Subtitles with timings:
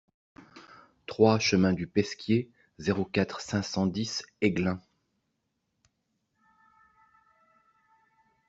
[1.05, 4.81] trois chemin du Pesquier, zéro quatre, cinq cent dix Aiglun